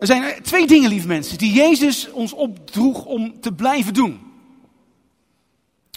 [0.00, 4.20] Er zijn twee dingen, lieve mensen, die Jezus ons opdroeg om te blijven doen.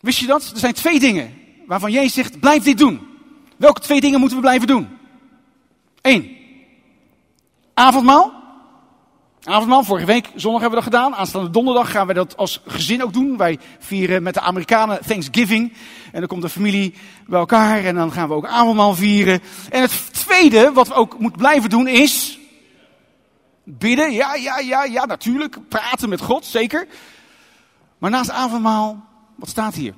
[0.01, 0.51] Wist je dat?
[0.53, 1.33] Er zijn twee dingen
[1.65, 2.99] waarvan Jezus zegt, blijf dit doen.
[3.57, 4.87] Welke twee dingen moeten we blijven doen?
[6.01, 6.37] Eén,
[7.73, 8.39] avondmaal.
[9.43, 11.15] Avondmaal, vorige week, zondag hebben we dat gedaan.
[11.15, 13.37] Aanstaande donderdag gaan we dat als gezin ook doen.
[13.37, 15.73] Wij vieren met de Amerikanen Thanksgiving.
[16.11, 16.93] En dan komt de familie
[17.27, 19.41] bij elkaar en dan gaan we ook avondmaal vieren.
[19.69, 22.39] En het tweede, wat we ook moeten blijven doen, is
[23.77, 24.11] bidden.
[24.11, 25.67] Ja, ja, ja, ja, natuurlijk.
[25.67, 26.87] Praten met God, zeker.
[27.97, 29.93] Maar naast avondmaal, wat staat hier?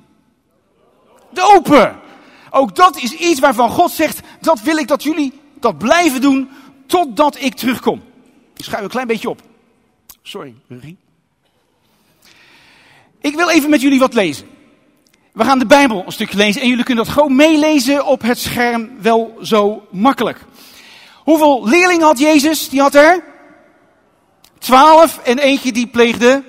[1.32, 2.00] Dopen.
[2.50, 6.48] Ook dat is iets waarvan God zegt, dat wil ik dat jullie dat blijven doen
[6.86, 8.02] totdat ik terugkom.
[8.56, 9.40] Ik schuif een klein beetje op.
[10.22, 10.96] Sorry, Rugie.
[13.20, 14.46] Ik wil even met jullie wat lezen.
[15.32, 18.38] We gaan de Bijbel een stukje lezen en jullie kunnen dat gewoon meelezen op het
[18.38, 20.38] scherm wel zo makkelijk.
[21.16, 22.68] Hoeveel leerlingen had Jezus?
[22.68, 23.24] Die had er
[24.64, 26.42] twaalf en eentje die pleegde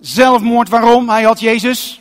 [0.00, 0.68] zelfmoord.
[0.68, 1.08] Waarom?
[1.08, 2.00] Hij had Jezus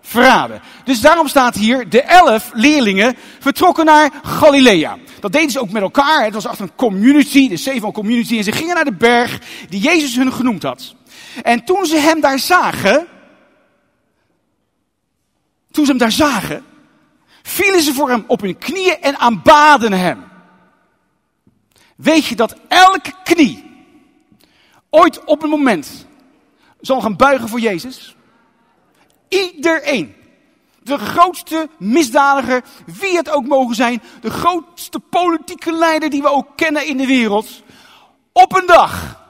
[0.00, 0.62] verraden.
[0.84, 4.98] Dus daarom staat hier, de elf leerlingen vertrokken naar Galilea.
[5.20, 6.24] Dat deden ze ook met elkaar.
[6.24, 8.36] Het was achter een community, de zeven community.
[8.36, 10.94] En ze gingen naar de berg die Jezus hun genoemd had.
[11.42, 13.06] En toen ze hem daar zagen,
[15.70, 16.64] toen ze hem daar zagen,
[17.42, 20.24] vielen ze voor hem op hun knieën en aanbaden hem.
[21.96, 23.73] Weet je dat elke knie
[24.94, 26.06] ooit op een moment
[26.80, 28.16] zal gaan buigen voor Jezus?
[29.28, 30.14] Iedereen.
[30.82, 36.48] De grootste misdadiger, wie het ook mogen zijn, de grootste politieke leider die we ook
[36.56, 37.62] kennen in de wereld.
[38.32, 39.22] Op een dag.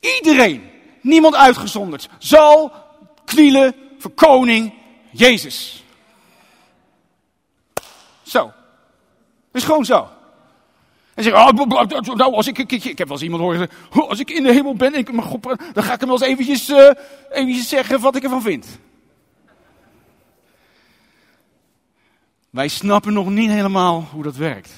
[0.00, 0.70] Iedereen,
[1.00, 2.72] niemand uitgezonderd, zal
[3.24, 4.74] knielen voor koning
[5.10, 5.84] Jezus.
[8.22, 8.52] Zo.
[9.52, 10.08] Is gewoon zo.
[11.14, 14.08] En zeggen, oh, nou, als ik, ik, ik, ik heb wel eens iemand horen zeggen,
[14.08, 16.68] als ik in de hemel ben, ik, God, dan ga ik hem wel eens eventjes,
[16.68, 16.90] uh,
[17.30, 18.66] eventjes zeggen wat ik ervan vind.
[22.50, 24.70] Wij snappen nog niet helemaal hoe dat werkt.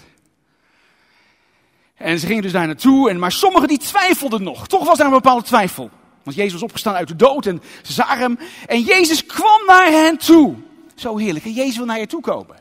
[1.95, 4.67] En ze gingen dus daar naartoe, en, maar sommigen die twijfelden nog.
[4.67, 5.91] Toch was er een bepaalde twijfel.
[6.23, 8.39] Want Jezus was opgestaan uit de dood en ze zagen hem.
[8.67, 10.55] En Jezus kwam naar hen toe.
[10.95, 11.45] Zo heerlijk.
[11.45, 12.57] En Jezus wil naar je toe komen.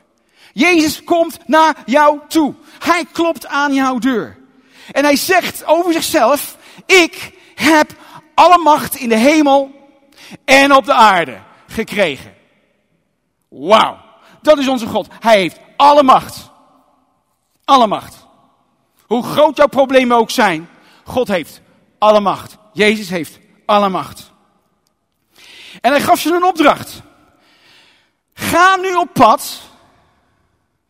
[0.54, 2.54] Jezus komt naar jou toe.
[2.80, 4.38] Hij klopt aan jouw deur.
[4.92, 7.92] En hij zegt over zichzelf, ik heb
[8.34, 9.72] alle macht in de hemel
[10.46, 12.34] en op de aarde gekregen.
[13.50, 13.98] Wauw.
[14.42, 15.08] Dat is onze God.
[15.20, 16.50] Hij heeft alle macht.
[17.66, 18.16] Alle macht.
[19.06, 20.70] Hoe groot jouw problemen ook zijn,
[21.04, 21.62] God heeft
[21.98, 22.58] alle macht.
[22.74, 24.32] Jezus heeft alle macht.
[25.82, 27.02] En hij gaf ze een opdracht.
[28.34, 29.62] Ga nu op pad,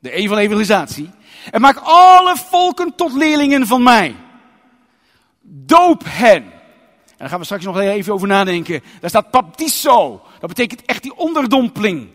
[0.03, 1.09] de een van evangelisatie,
[1.51, 4.15] en maak alle volken tot leerlingen van mij.
[5.41, 6.43] Doop hen.
[6.43, 8.83] En daar gaan we straks nog even over nadenken.
[8.99, 10.21] Daar staat baptizo.
[10.39, 12.09] Dat betekent echt die onderdompeling.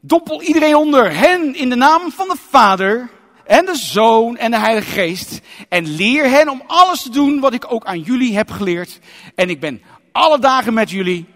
[0.00, 3.10] Dompel iedereen onder hen in de naam van de Vader
[3.44, 5.40] en de Zoon en de Heilige Geest.
[5.68, 8.98] En leer hen om alles te doen wat ik ook aan jullie heb geleerd.
[9.34, 9.82] En ik ben
[10.12, 11.26] alle dagen met jullie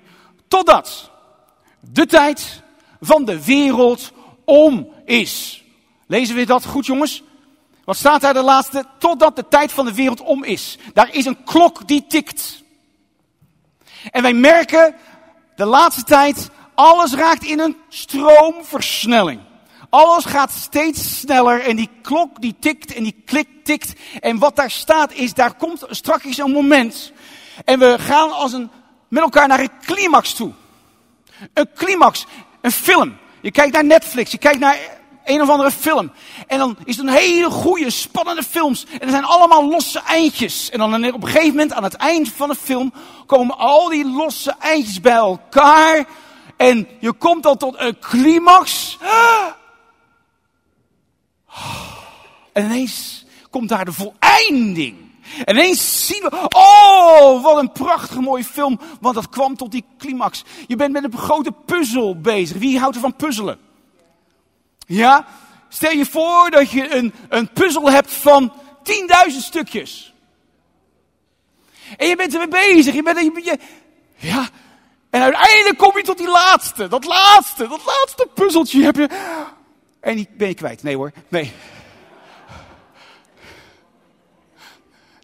[0.49, 1.11] totdat
[1.81, 2.63] de tijd
[3.01, 4.13] van de wereld
[4.45, 5.63] om is.
[6.09, 7.23] Lezen we dat goed, jongens?
[7.85, 8.85] Wat staat daar de laatste?
[8.99, 10.79] Totdat de tijd van de wereld om is.
[10.95, 12.63] Daar is een klok die tikt.
[14.11, 14.95] En wij merken
[15.57, 19.41] de laatste tijd alles raakt in een stroomversnelling.
[19.91, 23.93] Alles gaat steeds sneller en die klok die tikt en die klik tikt.
[24.21, 27.13] En wat daar staat is, daar komt straks een moment.
[27.65, 28.71] En we gaan als een,
[29.09, 30.53] met elkaar naar een climax toe.
[31.55, 32.27] Een climax,
[32.61, 33.17] een film.
[33.41, 34.79] Je kijkt naar Netflix, je kijkt naar
[35.29, 36.13] een of andere film.
[36.47, 38.87] En dan is het een hele goede, spannende films.
[38.93, 40.71] En er zijn allemaal losse eindjes.
[40.71, 42.93] En dan op een gegeven moment, aan het eind van de film,
[43.27, 46.05] komen al die losse eindjes bij elkaar.
[46.57, 48.99] En je komt dan tot een climax.
[52.53, 54.97] En ineens komt daar de voleinding.
[55.45, 59.85] En ineens zien we, oh, wat een prachtige mooie film, want dat kwam tot die
[59.99, 60.45] climax.
[60.67, 62.57] Je bent met een grote puzzel bezig.
[62.57, 63.59] Wie houdt er van puzzelen?
[64.89, 65.27] Ja?
[65.69, 68.53] Stel je voor dat je een, een puzzel hebt van
[69.31, 70.15] 10.000 stukjes.
[71.97, 72.95] En je bent ermee bezig.
[72.95, 73.59] Je bent, je,
[74.17, 74.49] ja,
[75.11, 79.09] en uiteindelijk kom je tot die laatste, dat laatste, dat laatste puzzeltje heb je.
[80.01, 80.83] En die ben je kwijt.
[80.83, 81.53] Nee hoor, nee.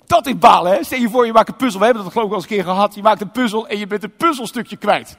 [0.07, 0.85] Dat is balen, hè?
[0.85, 1.79] Stel je voor, je maakt een puzzel.
[1.79, 2.95] We hebben dat geloof ik al eens een keer gehad.
[2.95, 5.17] Je maakt een puzzel en je bent een puzzelstukje kwijt.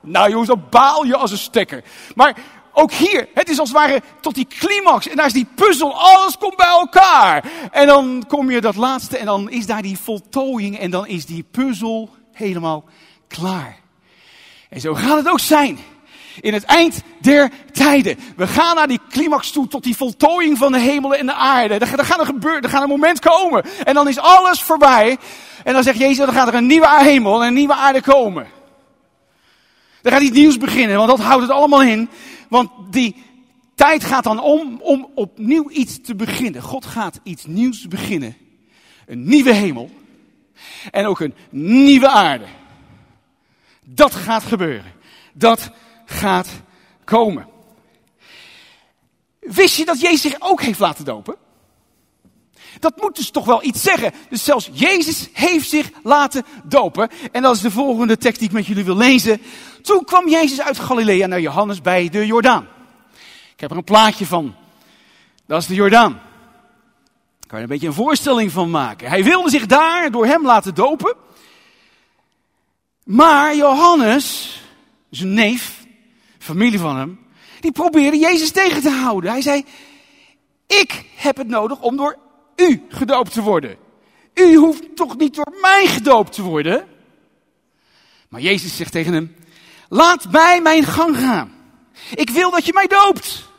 [0.00, 1.84] Nou jongens, dan baal je als een stekker.
[2.14, 2.36] Maar
[2.72, 5.08] ook hier, het is als het ware tot die climax.
[5.08, 7.44] En daar is die puzzel, alles komt bij elkaar.
[7.70, 11.26] En dan kom je dat laatste en dan is daar die voltooiing en dan is
[11.26, 12.84] die puzzel helemaal
[13.28, 13.76] klaar.
[14.68, 15.78] En zo gaat het ook zijn.
[16.40, 18.18] In het eind der tijden.
[18.36, 21.74] We gaan naar die climax toe, tot die voltooiing van de hemel en de aarde.
[21.74, 23.64] Er, gaat er gebeuren, er gaat een moment komen.
[23.84, 25.18] En dan is alles voorbij.
[25.64, 28.46] En dan zegt Jezus, dan gaat er een nieuwe hemel en een nieuwe aarde komen.
[30.02, 32.08] Er gaat iets nieuws beginnen, want dat houdt het allemaal in.
[32.52, 33.22] Want die
[33.74, 36.62] tijd gaat dan om om opnieuw iets te beginnen.
[36.62, 38.36] God gaat iets nieuws beginnen.
[39.06, 39.90] Een nieuwe hemel.
[40.90, 42.44] En ook een nieuwe aarde.
[43.84, 44.92] Dat gaat gebeuren.
[45.32, 45.70] Dat
[46.04, 46.48] gaat
[47.04, 47.46] komen.
[49.40, 51.36] Wist je dat Jezus zich ook heeft laten dopen?
[52.82, 54.12] Dat moet dus toch wel iets zeggen.
[54.28, 57.08] Dus zelfs Jezus heeft zich laten dopen.
[57.32, 59.42] En dat is de volgende tekst die ik met jullie wil lezen.
[59.82, 62.68] Toen kwam Jezus uit Galilea naar Johannes bij de Jordaan.
[63.54, 64.54] Ik heb er een plaatje van.
[65.46, 66.12] Dat is de Jordaan.
[66.12, 69.08] Daar kan je een beetje een voorstelling van maken.
[69.08, 71.14] Hij wilde zich daar door hem laten dopen.
[73.04, 74.58] Maar Johannes,
[75.10, 75.84] zijn neef,
[76.38, 77.18] familie van hem,
[77.60, 79.30] die probeerde Jezus tegen te houden.
[79.30, 79.64] Hij zei,
[80.66, 82.21] ik heb het nodig om door
[82.56, 83.76] u gedoopt te worden.
[84.34, 86.88] U hoeft toch niet door mij gedoopt te worden?
[88.28, 89.36] Maar Jezus zegt tegen hem,
[89.88, 91.52] laat mij mijn gang gaan.
[92.14, 93.50] Ik wil dat je mij doopt.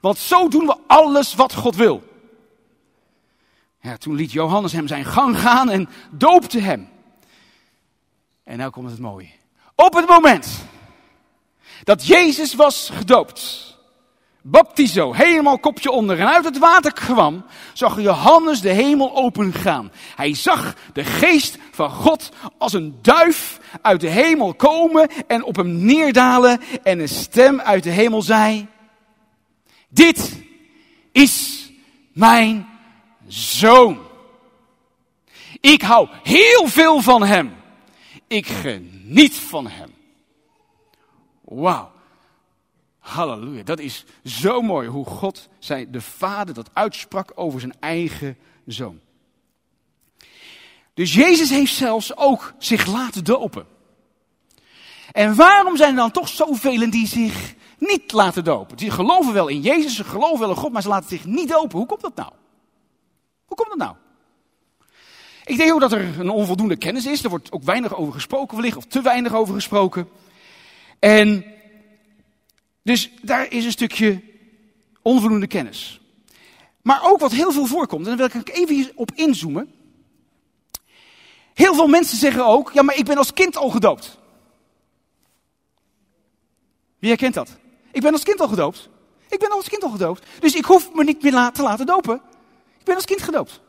[0.00, 2.02] Want zo doen we alles wat God wil.
[3.80, 6.88] Ja, toen liet Johannes hem zijn gang gaan en doopte hem.
[8.42, 9.30] En nou komt het mooie.
[9.74, 10.64] Op het moment
[11.84, 13.73] dat Jezus was gedoopt,
[14.46, 19.92] baptizo, helemaal kopje onder en uit het water kwam, zag Johannes de hemel opengaan.
[20.16, 25.56] Hij zag de geest van God als een duif uit de hemel komen en op
[25.56, 28.66] hem neerdalen en een stem uit de hemel zei,
[29.88, 30.42] dit
[31.12, 31.70] is
[32.12, 32.68] mijn
[33.26, 33.98] zoon.
[35.60, 37.54] Ik hou heel veel van hem.
[38.26, 39.94] Ik geniet van hem.
[41.44, 41.93] Wauw.
[43.04, 43.62] Halleluja.
[43.62, 48.36] Dat is zo mooi hoe God, zei, de Vader, dat uitsprak over zijn eigen
[48.66, 49.00] zoon.
[50.94, 53.66] Dus Jezus heeft zelfs ook zich laten dopen.
[55.12, 58.76] En waarom zijn er dan toch zoveel die zich niet laten dopen?
[58.76, 61.48] Die geloven wel in Jezus, ze geloven wel in God, maar ze laten zich niet
[61.48, 61.78] dopen.
[61.78, 62.32] Hoe komt dat nou?
[63.44, 63.94] Hoe komt dat nou?
[65.44, 67.24] Ik denk ook dat er een onvoldoende kennis is.
[67.24, 70.08] Er wordt ook weinig over gesproken wellicht, of te weinig over gesproken.
[70.98, 71.53] En
[72.84, 74.22] dus daar is een stukje
[75.02, 76.00] onvoldoende kennis.
[76.82, 79.72] Maar ook wat heel veel voorkomt, en daar wil ik even op inzoomen.
[81.54, 84.18] Heel veel mensen zeggen ook, ja maar ik ben als kind al gedoopt.
[86.98, 87.56] Wie herkent dat?
[87.92, 88.88] Ik ben als kind al gedoopt.
[89.28, 90.26] Ik ben als kind al gedoopt.
[90.40, 92.20] Dus ik hoef me niet meer te laten dopen.
[92.78, 93.60] Ik ben als kind gedoopt.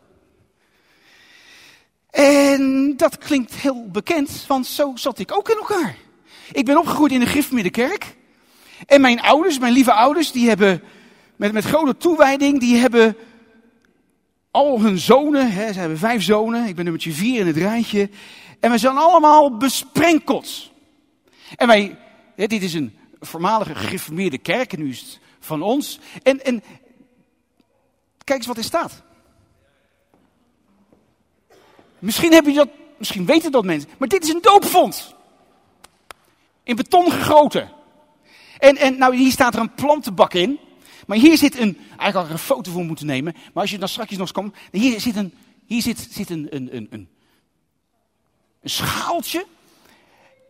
[2.09, 5.97] En dat klinkt heel bekend, want zo zat ik ook in elkaar.
[6.51, 8.15] Ik ben opgegroeid in de Griffmiddenkerk.
[8.85, 10.83] En mijn ouders, mijn lieve ouders, die hebben
[11.35, 13.17] met, met grote toewijding, die hebben
[14.51, 18.09] al hun zonen, hè, ze hebben vijf zonen, ik ben nummertje vier in het rijtje.
[18.59, 20.71] En we zijn allemaal besprenkeld.
[21.55, 21.97] En wij,
[22.35, 25.99] hè, dit is een voormalige gereformeerde kerk, nu is het van ons.
[26.23, 26.63] En, en
[28.23, 29.03] kijk eens wat er staat.
[31.99, 35.15] Misschien heb je dat, misschien weten dat mensen, maar dit is een doopvond.
[36.63, 37.74] In beton gegoten.
[38.57, 40.59] En, en nou, hier staat er een plantenbak in.
[41.07, 43.33] Maar hier zit een, eigenlijk had ik een foto voor moeten nemen.
[43.33, 45.33] Maar als je dan straks nog eens komt, hier zit een,
[45.65, 47.09] hier zit, zit een, een, een, een,
[48.61, 49.45] een schaaltje.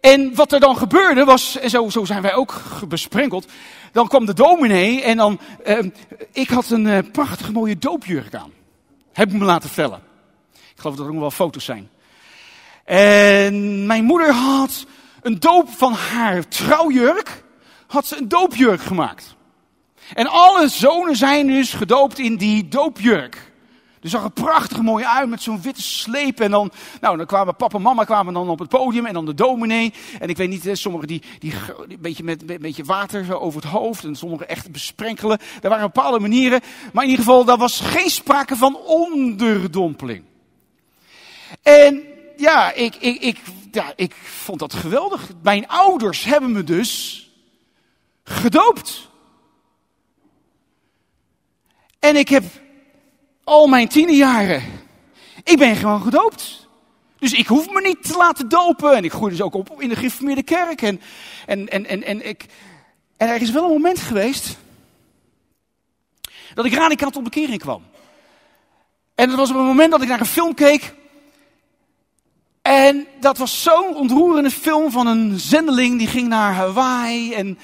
[0.02, 3.48] En wat er dan gebeurde was, en zo, zo zijn wij ook besprenkeld.
[3.92, 5.80] Dan kwam de dominee en dan, uh,
[6.32, 8.52] ik had een uh, prachtige mooie doopjurk aan.
[9.14, 10.02] Heb ik me laten vellen.
[10.54, 11.90] Ik geloof dat er nog wel foto's zijn.
[12.84, 14.86] En mijn moeder had
[15.22, 17.44] een doop van haar trouwjurk
[17.96, 19.36] had ze een doopjurk gemaakt.
[20.14, 23.54] En alle zonen zijn dus gedoopt in die doopjurk.
[24.02, 26.40] Er zag er prachtig mooi uit met zo'n witte sleep.
[26.40, 26.72] En dan,
[27.02, 29.94] nou, dan kwamen papa en mama kwamen dan op het podium en dan de dominee.
[30.20, 31.54] En ik weet niet, sommigen die, die,
[31.88, 34.04] een beetje met beetje water over het hoofd.
[34.04, 35.40] En sommigen echt besprenkelen.
[35.62, 36.62] Er waren bepaalde manieren.
[36.94, 40.24] Maar in ieder geval, daar was geen sprake van onderdompeling.
[41.62, 42.04] En
[42.38, 43.38] ja, ik, ik, ik,
[43.72, 45.30] ja, ik vond dat geweldig.
[45.44, 47.25] Mijn ouders hebben me dus
[48.26, 49.10] gedoopt.
[52.00, 52.44] En ik heb
[53.44, 54.64] al mijn tienerjaren,
[55.44, 56.68] ik ben gewoon gedoopt.
[57.20, 58.96] Dus ik hoef me niet te laten dopen.
[58.96, 60.82] En ik groei dus ook op in de gereformeerde kerk.
[60.82, 61.02] En,
[61.46, 62.46] en, en, en, en ik,
[63.18, 64.58] En er is wel een moment geweest
[66.54, 67.84] dat ik radicaal tot bekering kwam.
[69.16, 70.94] En dat was op het moment dat ik naar een film keek.
[72.62, 77.34] En dat was zo'n ontroerende film van een zendeling die ging naar Hawaii.
[77.34, 77.60] En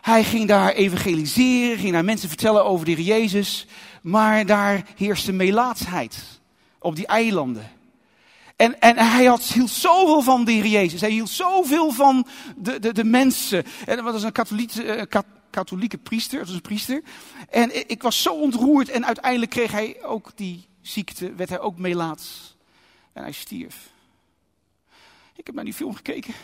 [0.00, 3.66] hij ging daar evangeliseren, ging naar mensen vertellen over de Jezus.
[4.02, 6.40] Maar daar heerste melaatsheid
[6.78, 7.70] op die eilanden.
[8.56, 11.00] En, en hij had, hield zoveel van de Heer Jezus.
[11.00, 12.26] Hij hield zoveel van
[12.56, 13.64] de, de, de mensen.
[13.86, 17.02] En dat was een katholieke, eh, katholieke priester, dat was een priester.
[17.50, 18.88] En ik was zo ontroerd.
[18.88, 22.56] En uiteindelijk kreeg hij ook die ziekte, werd hij ook melaats.
[23.12, 23.90] En hij stierf.
[25.36, 26.34] Ik heb naar die film gekeken.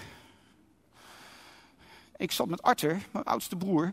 [2.17, 3.93] Ik zat met Arthur, mijn oudste broer,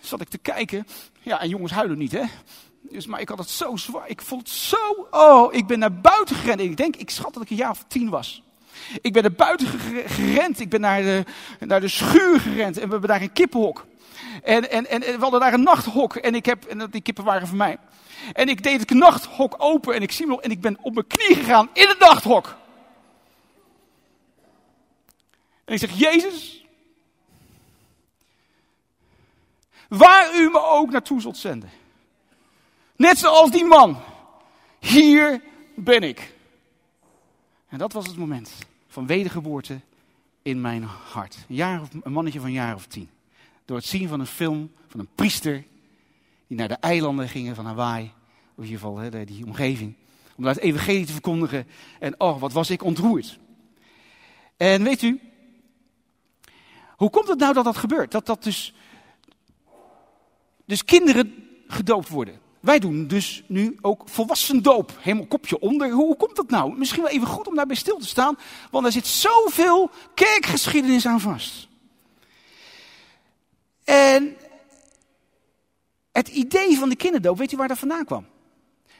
[0.00, 0.86] zat ik te kijken.
[1.20, 2.24] Ja, en jongens huilen niet, hè?
[2.90, 4.08] Dus, maar ik had het zo zwaar.
[4.08, 5.06] Ik vond het zo.
[5.10, 6.60] Oh, ik ben naar buiten gerend.
[6.60, 8.42] Ik denk, ik schat dat ik een jaar of tien was.
[9.00, 9.66] Ik ben naar buiten
[10.06, 10.60] gerend.
[10.60, 11.24] Ik ben naar de,
[11.58, 12.78] naar de schuur gerend.
[12.78, 13.86] En we hebben daar een kippenhok.
[14.42, 16.16] En, en, en, we hadden daar een nachthok.
[16.16, 17.78] En, ik heb, en die kippen waren van mij.
[18.32, 19.94] En ik deed het nachthok open.
[19.94, 20.40] En ik zie me nog.
[20.40, 22.56] En ik ben op mijn knie gegaan in het nachthok.
[25.64, 26.63] En ik zeg: Jezus.
[29.88, 31.70] Waar u me ook naartoe zult zenden.
[32.96, 33.98] Net zoals die man.
[34.78, 35.42] Hier
[35.74, 36.34] ben ik.
[37.68, 38.54] En dat was het moment
[38.88, 39.80] van wedergeboorte
[40.42, 41.36] in mijn hart.
[41.48, 43.10] Een, jaar of, een mannetje van een jaar of tien.
[43.64, 45.64] Door het zien van een film van een priester
[46.46, 48.12] die naar de eilanden gingen van Hawaii.
[48.56, 49.94] Of in ieder geval hè, die omgeving.
[50.36, 51.66] Om daar het evangelie te verkondigen.
[52.00, 53.38] En oh, wat was ik ontroerd.
[54.56, 55.20] En weet u,
[56.96, 58.10] hoe komt het nou dat dat gebeurt?
[58.10, 58.74] Dat dat dus,
[60.64, 62.40] dus kinderen gedoopt worden.
[62.60, 64.98] Wij doen dus nu ook volwassen doop.
[65.00, 65.90] Helemaal kopje onder.
[65.90, 66.78] Hoe komt dat nou?
[66.78, 68.38] Misschien wel even goed om daarbij stil te staan.
[68.70, 71.68] Want er zit zoveel kerkgeschiedenis aan vast.
[73.84, 74.36] En
[76.12, 78.26] het idee van de kinderdoop, weet u waar dat vandaan kwam?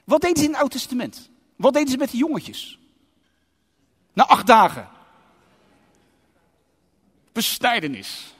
[0.04, 1.30] Wat deden ze in het Oude Testament?
[1.56, 2.78] Wat deden ze met de jongetjes?
[4.12, 4.88] Na acht dagen.
[7.32, 8.34] Besnijdenis.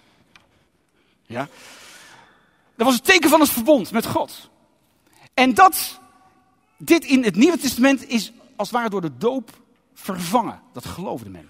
[1.27, 1.49] Ja.
[2.77, 4.51] Dat was het teken van het verbond met God.
[5.35, 6.01] En dat,
[6.79, 9.51] dit in het Nieuwe Testament is als het ware door de doop
[9.95, 10.61] vervangen.
[10.73, 11.49] Dat geloofde men.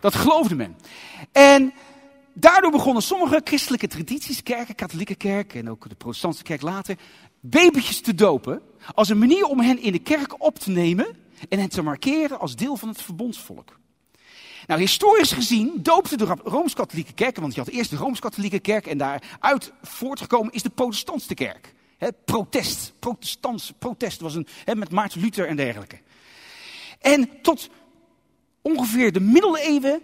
[0.00, 0.76] Dat geloofde men.
[1.32, 1.72] En
[2.32, 6.98] daardoor begonnen sommige christelijke tradities, kerken, katholieke kerk en ook de protestantse kerk later,
[7.40, 8.62] babytjes te dopen.
[8.94, 11.06] Als een manier om hen in de kerk op te nemen
[11.48, 13.78] en hen te markeren als deel van het verbondsvolk.
[14.66, 18.98] Nou, historisch gezien doopte de Rooms-Katholieke kerk, want je had eerst de Rooms-Katholieke kerk en
[18.98, 21.74] daaruit voortgekomen is de protestantse kerk.
[21.98, 25.98] He, protest, protestants, protest was een, met Maarten Luther en dergelijke.
[27.00, 27.70] En tot
[28.62, 30.00] ongeveer de middeleeuwen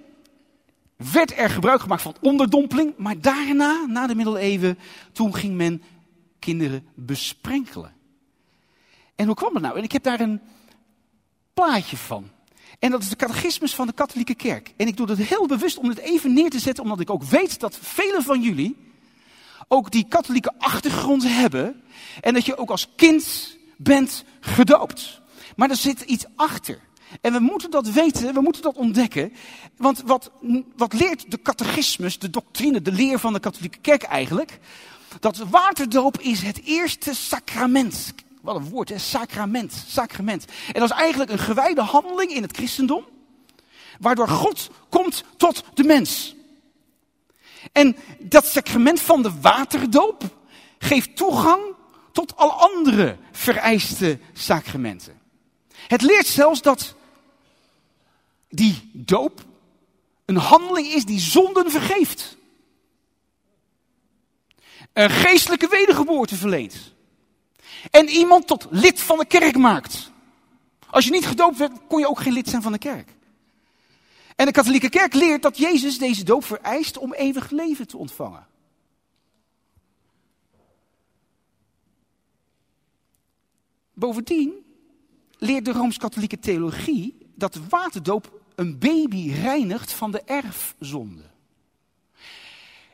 [0.96, 2.94] werd er gebruik gemaakt van onderdompeling.
[2.96, 4.78] Maar daarna, na de middeleeuwen,
[5.12, 5.82] toen ging men
[6.38, 7.94] kinderen besprenkelen.
[9.14, 9.76] En hoe kwam dat nou?
[9.76, 10.40] En ik heb daar een
[11.54, 12.30] plaatje van.
[12.80, 14.72] En dat is de catechismus van de katholieke kerk.
[14.76, 17.22] En ik doe dat heel bewust om het even neer te zetten, omdat ik ook
[17.22, 18.76] weet dat velen van jullie
[19.68, 21.82] ook die katholieke achtergrond hebben.
[22.20, 25.20] En dat je ook als kind bent gedoopt.
[25.56, 26.78] Maar er zit iets achter.
[27.20, 29.32] En we moeten dat weten, we moeten dat ontdekken.
[29.76, 30.30] Want wat,
[30.76, 34.58] wat leert de catechismus, de doctrine, de leer van de katholieke kerk eigenlijk?
[35.20, 38.14] Dat waterdoop is het eerste sacrament.
[38.40, 38.98] Wat een woord, hè?
[38.98, 40.44] Sacrament, sacrament.
[40.72, 43.04] En dat is eigenlijk een gewijde handeling in het christendom.
[43.98, 46.34] Waardoor God komt tot de mens.
[47.72, 50.22] En dat sacrament van de waterdoop
[50.78, 51.60] geeft toegang
[52.12, 55.20] tot alle andere vereiste sacramenten.
[55.86, 56.94] Het leert zelfs dat
[58.48, 59.44] die doop
[60.24, 62.36] een handeling is die zonden vergeeft.
[64.92, 66.92] Een geestelijke wedergeboorte verleent.
[67.90, 70.10] En iemand tot lid van de kerk maakt.
[70.86, 73.08] Als je niet gedoopt werd, kon je ook geen lid zijn van de kerk.
[74.36, 78.46] En de katholieke kerk leert dat Jezus deze doop vereist om eeuwig leven te ontvangen.
[83.94, 84.52] Bovendien
[85.38, 91.22] leert de rooms-katholieke theologie dat de waterdoop een baby reinigt van de erfzonde.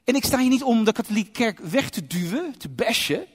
[0.05, 3.27] En ik sta hier niet om de katholieke kerk weg te duwen, te bashen.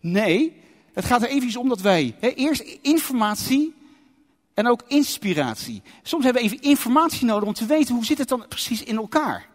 [0.00, 0.60] Nee,
[0.92, 3.74] het gaat er even om dat wij hè, eerst informatie
[4.54, 5.82] en ook inspiratie.
[6.02, 8.96] Soms hebben we even informatie nodig om te weten hoe zit het dan precies in
[8.96, 9.48] elkaar.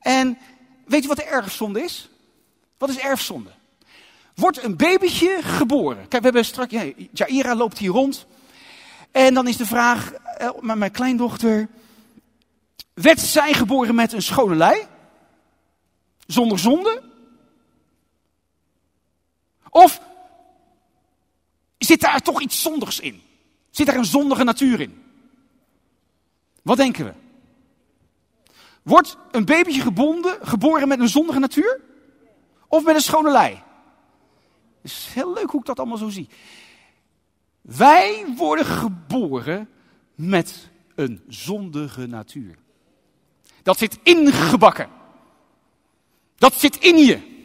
[0.00, 0.38] En
[0.86, 2.08] weet je wat de erfzonde is?
[2.78, 3.50] Wat is erfzonde?
[4.34, 5.96] Wordt een babytje geboren.
[5.96, 8.26] Kijk, we hebben straks, ja, Jaira loopt hier rond.
[9.10, 11.68] En dan is de vraag, eh, met mijn kleindochter,
[12.94, 14.86] werd zij geboren met een schone lei?
[16.26, 17.02] Zonder zonde?
[21.86, 23.22] Zit daar toch iets zondigs in?
[23.70, 25.02] Zit daar een zondige natuur in?
[26.62, 27.12] Wat denken we?
[28.82, 31.80] Wordt een babytje gebonden, geboren met een zondige natuur?
[32.68, 33.54] Of met een schone lei?
[34.82, 36.28] Het is heel leuk hoe ik dat allemaal zo zie.
[37.60, 39.68] Wij worden geboren
[40.14, 42.58] met een zondige natuur.
[43.62, 44.88] Dat zit ingebakken.
[46.36, 47.35] Dat zit in je.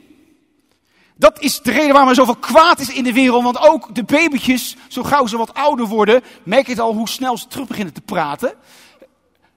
[1.21, 3.43] Dat is de reden waarom er zoveel kwaad is in de wereld.
[3.43, 7.09] Want ook de babytjes, zo gauw ze wat ouder worden, merk je het al hoe
[7.09, 8.53] snel ze terug beginnen te praten.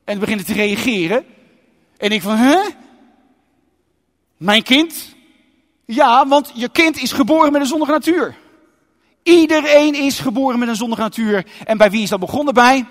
[0.04, 1.24] En beginnen te reageren.
[1.96, 2.58] En ik van, hè?
[4.36, 5.14] Mijn kind?
[5.84, 8.36] Ja, want je kind is geboren met een zondige natuur.
[9.22, 11.46] Iedereen is geboren met een zondige natuur.
[11.64, 12.54] En bij wie is dat begonnen?
[12.54, 12.86] Bij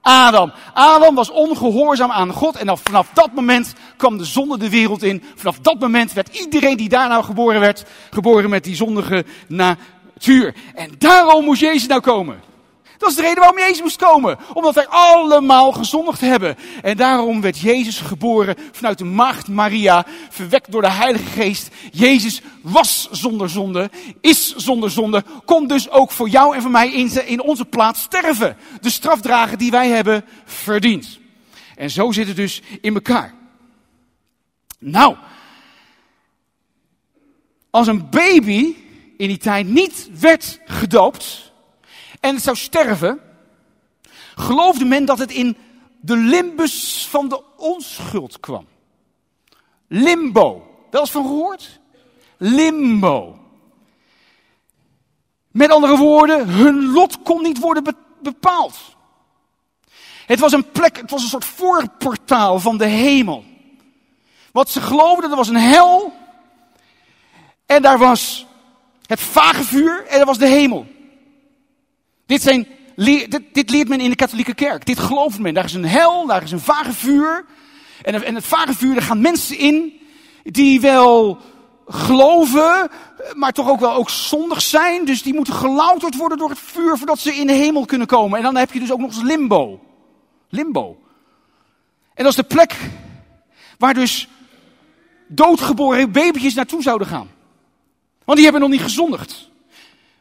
[0.00, 0.52] Adam.
[0.74, 5.22] Adam was ongehoorzaam aan God en vanaf dat moment kwam de zonde de wereld in.
[5.34, 10.54] Vanaf dat moment werd iedereen die daar nou geboren werd, geboren met die zondige natuur.
[10.74, 12.47] En daarom moest Jezus nou komen.
[12.98, 14.38] Dat is de reden waarom Jezus moest komen.
[14.52, 16.56] Omdat wij allemaal gezondigd hebben.
[16.82, 21.68] En daarom werd Jezus geboren vanuit de maagd Maria, verwekt door de Heilige Geest.
[21.92, 23.90] Jezus was zonder zonde,
[24.20, 26.92] is zonder zonde, kon dus ook voor jou en voor mij
[27.26, 28.56] in, onze plaats sterven.
[28.80, 31.18] De straf dragen die wij hebben verdiend.
[31.76, 33.34] En zo zit het dus in elkaar.
[34.78, 35.16] Nou,
[37.70, 38.76] als een baby
[39.16, 41.47] in die tijd niet werd gedoopt,
[42.20, 43.20] en zou sterven,
[44.34, 45.56] geloofde men dat het in
[46.00, 48.66] de limbus van de onschuld kwam.
[49.88, 50.66] Limbo.
[50.90, 51.80] Wel eens van gehoord?
[52.36, 53.38] Limbo.
[55.50, 58.76] Met andere woorden, hun lot kon niet worden bepaald.
[60.26, 63.44] Het was een plek, het was een soort voorportaal van de hemel.
[64.52, 66.12] Wat ze geloofden, er was een hel.
[67.66, 68.46] En daar was
[69.06, 70.86] het vage vuur en er was de hemel.
[72.28, 72.66] Dit, zijn,
[72.96, 74.86] dit, dit, leert men in de katholieke kerk.
[74.86, 75.54] Dit gelooft men.
[75.54, 77.44] Daar is een hel, daar is een vage vuur.
[78.02, 80.00] En, en het vage vuur, daar gaan mensen in
[80.42, 81.38] die wel
[81.86, 82.90] geloven,
[83.34, 85.04] maar toch ook wel ook zondig zijn.
[85.04, 88.38] Dus die moeten gelouterd worden door het vuur voordat ze in de hemel kunnen komen.
[88.38, 89.80] En dan heb je dus ook nog eens limbo.
[90.48, 90.98] Limbo.
[92.14, 92.76] En dat is de plek
[93.78, 94.28] waar dus
[95.28, 97.30] doodgeboren babytjes naartoe zouden gaan.
[98.24, 99.50] Want die hebben nog niet gezondigd.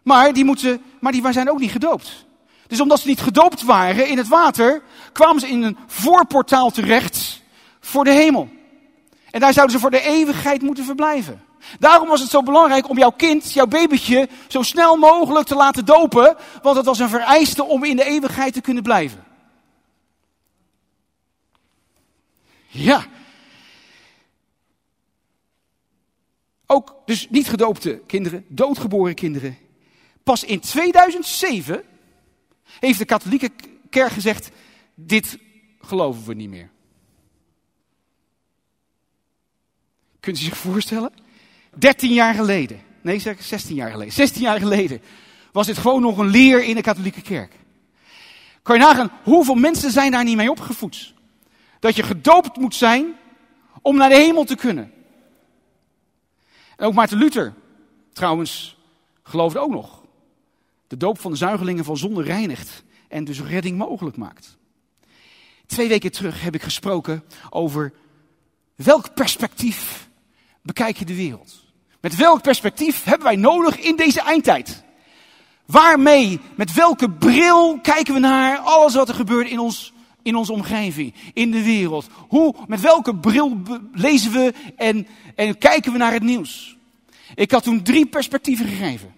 [0.08, 2.26] Maar die, moeten, maar die zijn ook niet gedoopt.
[2.67, 7.41] Dus omdat ze niet gedoopt waren in het water, kwamen ze in een voorportaal terecht
[7.80, 8.50] voor de hemel.
[9.32, 11.41] En daar zouden ze voor de eeuwigheid moeten verblijven.
[11.80, 15.86] Daarom was het zo belangrijk om jouw kind, jouw babytje, zo snel mogelijk te laten
[15.86, 16.38] dopen.
[16.62, 19.24] Want het was een vereiste om in de eeuwigheid te kunnen blijven.
[22.67, 23.06] Ja.
[26.65, 29.58] Ook dus niet gedoopte kinderen, doodgeboren kinderen,
[30.28, 31.84] Pas in 2007
[32.80, 33.50] heeft de katholieke
[33.90, 34.50] kerk gezegd,
[34.96, 35.38] dit
[35.80, 36.70] geloven we niet meer.
[40.20, 41.13] Kunt u zich voorstellen?
[41.78, 45.02] 13 jaar geleden, nee zeg 16 jaar geleden, 16 jaar geleden
[45.52, 47.54] was dit gewoon nog een leer in de katholieke kerk.
[48.62, 51.13] Kan je nagaan, hoeveel mensen zijn daar niet mee opgevoed?
[51.80, 53.16] Dat je gedoopt moet zijn
[53.82, 54.92] om naar de hemel te kunnen.
[56.76, 57.54] En ook Maarten Luther,
[58.13, 58.78] trouwens,
[59.24, 60.06] geloofde ook nog
[60.88, 64.58] de doop van de zuigelingen van zonde reinigt en dus redding mogelijk maakt.
[65.65, 67.93] Twee weken terug heb ik gesproken over
[68.76, 70.10] welk perspectief
[70.62, 71.65] bekijk je de wereld?
[72.02, 74.84] Met welk perspectief hebben wij nodig in deze eindtijd?
[75.65, 80.54] Waarmee, met welke bril kijken we naar alles wat er gebeurt in, ons, in onze
[80.54, 82.08] omgeving, in de wereld?
[82.28, 83.58] Hoe, met welke bril
[83.91, 86.78] lezen we en, en kijken we naar het nieuws?
[87.36, 89.13] Ik had toen drie perspectieven gegeven.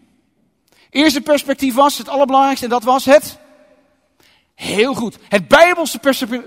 [0.89, 3.37] Eerste perspectief was het allerbelangrijkste en dat was het.
[4.55, 5.17] Heel goed.
[5.29, 5.99] Het Bijbelse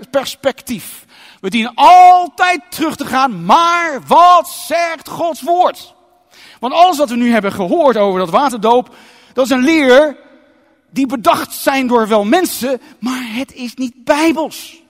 [0.09, 1.05] perspectief.
[1.39, 5.93] We dienen altijd terug te gaan, maar wat zegt Gods woord?
[6.59, 8.95] Want alles wat we nu hebben gehoord over dat waterdoop,
[9.33, 10.17] dat is een leer
[10.89, 14.81] die bedacht zijn door wel mensen, maar het is niet bijbels.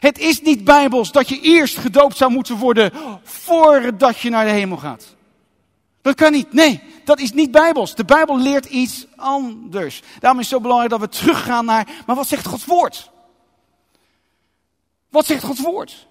[0.00, 4.50] Het is niet bijbels dat je eerst gedoopt zou moeten worden voordat je naar de
[4.50, 5.14] hemel gaat.
[6.02, 6.52] Dat kan niet.
[6.52, 7.94] Nee, dat is niet bijbels.
[7.94, 10.02] De Bijbel leert iets anders.
[10.18, 13.10] Daarom is het zo belangrijk dat we teruggaan naar, maar wat zegt Gods woord?
[15.08, 16.06] Wat zegt Gods woord?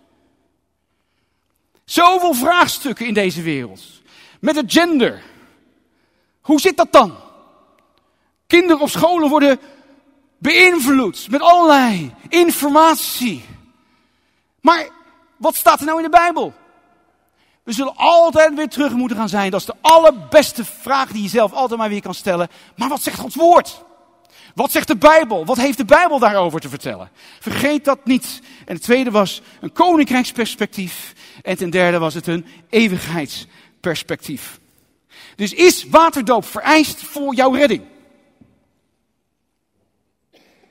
[1.86, 3.84] Zoveel vraagstukken in deze wereld.
[4.40, 5.24] Met het gender.
[6.42, 7.16] Hoe zit dat dan?
[8.48, 9.60] Kinderen op scholen worden
[10.38, 13.46] beïnvloed met allerlei informatie.
[14.62, 14.90] Maar
[15.38, 16.54] wat staat er nou in de Bijbel?
[17.64, 19.52] We zullen altijd weer terug moeten gaan zijn.
[19.52, 22.50] Dat is de allerbeste vraag die je zelf altijd maar weer kan stellen.
[22.76, 23.84] Maar wat zegt Gods woord?
[24.56, 25.46] Wat zegt de Bijbel?
[25.46, 27.10] Wat heeft de Bijbel daarover te vertellen?
[27.40, 28.42] Vergeet dat niet.
[28.66, 31.14] En het tweede was een koninkrijksperspectief.
[31.42, 34.60] En ten derde was het een eeuwigheidsperspectief.
[35.36, 37.84] Dus is waterdoop vereist voor jouw redding?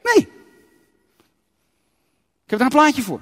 [0.02, 0.28] Nee.
[2.44, 3.20] Ik heb daar een plaatje voor.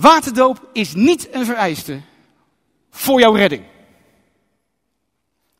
[0.00, 2.00] Waterdoop is niet een vereiste
[2.90, 3.62] voor jouw redding.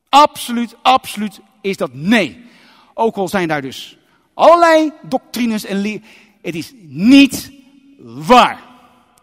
[0.09, 2.45] Absoluut, absoluut is dat nee.
[2.95, 3.99] Ook al zijn daar dus
[4.35, 6.01] allerlei doctrines en leer.
[6.43, 7.53] Het is niet
[7.99, 8.61] waar.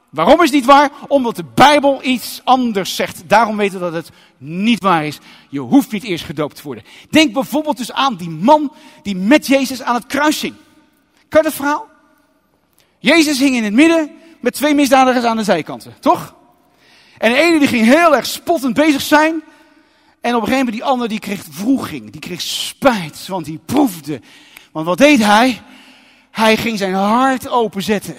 [0.10, 0.92] Waarom is het niet waar?
[1.08, 3.24] Omdat de Bijbel iets anders zegt.
[3.30, 5.20] Daarom weten we dat het niet waar is.
[5.50, 6.84] Je hoeft niet eerst gedoopt te worden.
[7.10, 10.56] Denk bijvoorbeeld dus aan die man die met Jezus aan het kruis hing.
[11.28, 11.88] Kan je dat verhaal?
[13.00, 16.36] Jezus hing in het midden met twee misdadigers aan de zijkanten, toch?
[17.18, 19.44] En de ene die ging heel erg spottend bezig zijn.
[20.22, 23.60] En op een gegeven moment die ander die kreeg vroeging, die kreeg spijt, want die
[23.66, 24.22] proefde.
[24.72, 25.62] Want wat deed hij?
[26.32, 28.16] Hij ging zijn hart openzetten.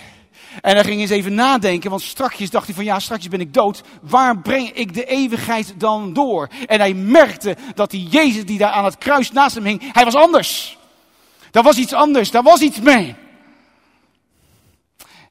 [0.62, 3.54] En hij ging eens even nadenken, want strakjes dacht hij van ja, strakjes ben ik
[3.54, 3.83] dood.
[4.00, 6.48] Waar breng ik de eeuwigheid dan door?
[6.66, 10.04] En hij merkte dat die Jezus die daar aan het kruis naast hem hing, hij
[10.04, 10.78] was anders.
[11.50, 13.14] Dat was iets anders, daar was iets mee.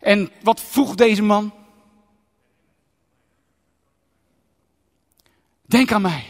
[0.08, 1.54] En wat vroeg deze man?
[5.66, 6.26] Denk aan mij.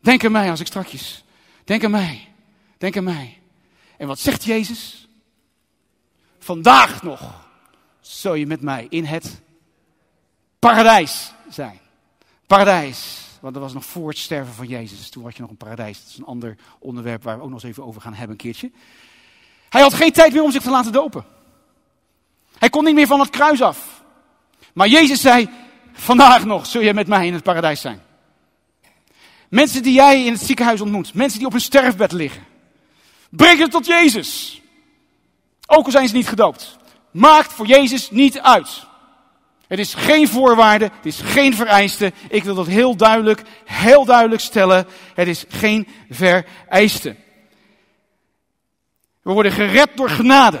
[0.00, 1.24] Denk aan mij als ik strakjes.
[1.64, 2.28] Denk aan mij.
[2.78, 3.38] Denk aan mij.
[3.96, 5.08] En wat zegt Jezus?
[6.38, 7.48] Vandaag nog
[8.00, 9.40] zul je met mij in het
[10.58, 11.78] paradijs zijn.
[12.46, 13.26] Paradijs.
[13.40, 15.10] Want dat was nog voor het sterven van Jezus.
[15.10, 15.98] Toen had je nog een paradijs.
[15.98, 18.42] Dat is een ander onderwerp waar we ook nog eens even over gaan hebben een
[18.42, 18.70] keertje.
[19.68, 21.36] Hij had geen tijd meer om zich te laten dopen.
[22.58, 24.02] Hij kon niet meer van het kruis af.
[24.72, 25.48] Maar Jezus zei,
[25.92, 28.02] vandaag nog zul je met mij in het paradijs zijn.
[29.48, 32.44] Mensen die jij in het ziekenhuis ontmoet, mensen die op hun sterfbed liggen,
[33.30, 34.60] breng het tot Jezus.
[35.66, 36.76] Ook al zijn ze niet gedoopt.
[37.10, 38.86] Maakt voor Jezus niet uit.
[39.66, 42.12] Het is geen voorwaarde, het is geen vereiste.
[42.28, 44.86] Ik wil dat heel duidelijk, heel duidelijk stellen.
[45.14, 47.16] Het is geen vereiste.
[49.22, 50.60] We worden gered door genade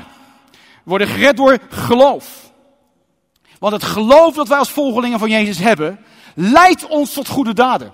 [0.88, 2.52] worden gered door geloof.
[3.58, 5.98] Want het geloof dat wij als volgelingen van Jezus hebben,
[6.34, 7.92] leidt ons tot goede daden.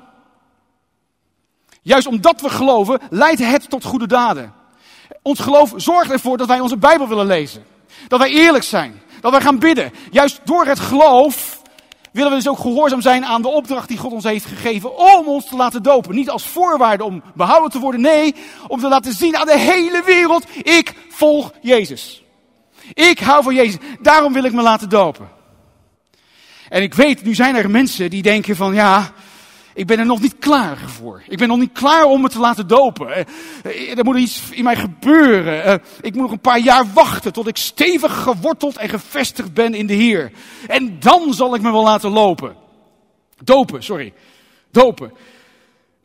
[1.83, 4.55] Juist omdat we geloven, leidt het tot goede daden.
[5.23, 7.65] Ons geloof zorgt ervoor dat wij onze Bijbel willen lezen.
[8.09, 9.03] Dat wij eerlijk zijn.
[9.21, 9.93] Dat wij gaan bidden.
[10.11, 11.63] Juist door het geloof
[12.13, 15.27] willen we dus ook gehoorzaam zijn aan de opdracht die God ons heeft gegeven om
[15.27, 16.15] ons te laten dopen.
[16.15, 18.35] Niet als voorwaarde om behouden te worden, nee,
[18.69, 22.24] om te laten zien aan de hele wereld, ik volg Jezus.
[22.93, 25.29] Ik hou van Jezus, daarom wil ik me laten dopen.
[26.69, 29.13] En ik weet, nu zijn er mensen die denken van ja,
[29.75, 31.23] ik ben er nog niet klaar voor.
[31.29, 33.15] Ik ben nog niet klaar om me te laten dopen.
[33.15, 33.25] Eh,
[33.63, 35.65] eh, er moet iets in mij gebeuren.
[35.65, 39.75] Eh, ik moet nog een paar jaar wachten tot ik stevig geworteld en gevestigd ben
[39.75, 40.33] in de Heer.
[40.67, 42.57] En dan zal ik me wel laten lopen.
[43.45, 44.13] Dopen, sorry.
[44.71, 45.13] Dopen.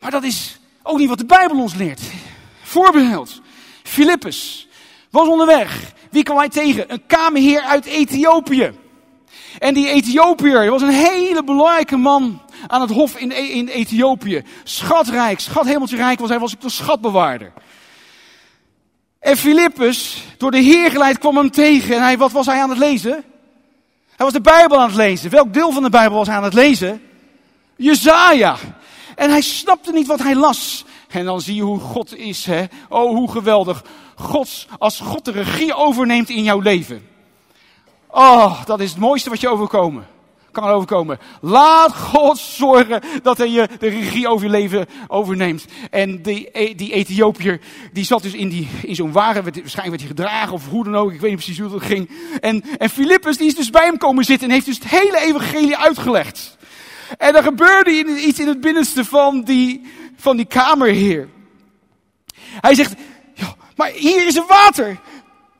[0.00, 2.00] Maar dat is ook niet wat de Bijbel ons leert.
[2.62, 3.40] Voorbeeld.
[3.82, 4.68] Filippus
[5.10, 5.92] was onderweg.
[6.10, 6.92] Wie kwam hij tegen?
[6.92, 8.72] Een kamerheer uit Ethiopië.
[9.58, 14.42] En die Ethiopiër was een hele belangrijke man aan het hof in, in Ethiopië.
[14.64, 17.52] Schatrijk, schat rijk was hij, was ook de schatbewaarder.
[19.18, 21.96] En Filippus, door de Heer geleid, kwam hem tegen.
[21.96, 23.12] En hij, wat was hij aan het lezen?
[24.16, 25.30] Hij was de Bijbel aan het lezen.
[25.30, 27.02] Welk deel van de Bijbel was hij aan het lezen?
[27.76, 28.56] Jezaja.
[29.16, 30.84] En hij snapte niet wat hij las.
[31.08, 32.64] En dan zie je hoe God is, hè?
[32.88, 33.84] Oh, hoe geweldig.
[34.20, 37.08] Gods, als God de regie overneemt in jouw leven.
[38.08, 40.06] Oh, dat is het mooiste wat je overkomen
[40.52, 41.18] kan overkomen.
[41.40, 45.64] Laat God zorgen dat hij je de regie over je leven overneemt.
[45.90, 47.60] En die, e, die Ethiopiër,
[47.92, 50.96] die zat dus in, die, in zo'n wagen, waarschijnlijk werd hij gedragen of hoe dan
[50.96, 52.10] ook, ik weet niet precies hoe dat ging.
[52.40, 55.18] En, en Filippus, die is dus bij hem komen zitten en heeft dus het hele
[55.18, 56.56] evangelie uitgelegd.
[57.18, 57.90] En er gebeurde
[58.26, 59.82] iets in het binnenste van die,
[60.16, 61.28] van die kamerheer.
[62.60, 62.94] Hij zegt,
[63.80, 65.00] maar hier is een water.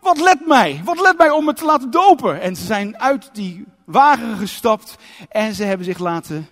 [0.01, 0.81] Wat let mij?
[0.85, 2.41] Wat let mij om me te laten dopen?
[2.41, 4.97] En ze zijn uit die wagen gestapt
[5.29, 6.49] en ze hebben zich laten,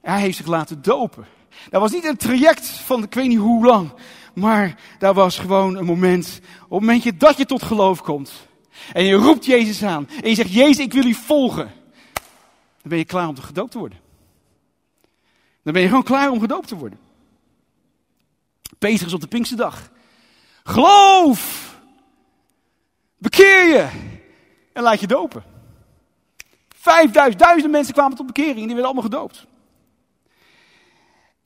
[0.00, 1.26] hij heeft zich laten dopen.
[1.70, 3.92] Dat was niet een traject van ik weet niet hoe lang,
[4.34, 8.32] maar daar was gewoon een moment, op het momentje dat je tot geloof komt.
[8.92, 11.72] En je roept Jezus aan en je zegt, Jezus, ik wil u volgen.
[12.82, 13.98] Dan ben je klaar om gedoopt te worden.
[15.62, 16.98] Dan ben je gewoon klaar om gedoopt te worden.
[18.78, 19.90] Peter is op de Pinksterdag.
[20.62, 21.60] Geloof!
[23.18, 24.10] Bekeer je!
[24.72, 25.44] En laat je dopen.
[26.68, 29.46] Vijfduizend, duizenden mensen kwamen tot bekering en die werden allemaal gedoopt.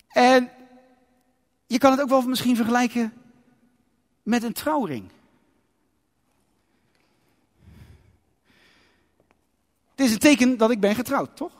[0.08, 0.50] En
[1.66, 3.12] je kan het ook wel misschien vergelijken
[4.22, 5.10] met een trouwring.
[9.94, 11.52] Dit is een teken dat ik ben getrouwd, toch?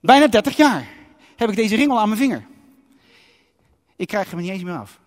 [0.00, 0.88] Bijna 30 jaar
[1.36, 2.46] heb ik deze ring al aan mijn vinger.
[3.96, 4.99] Ik krijg hem niet eens meer af.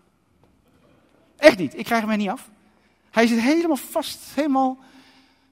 [1.44, 2.50] Echt niet, ik krijg hem er niet af.
[3.12, 4.78] Hij zit helemaal vast, helemaal...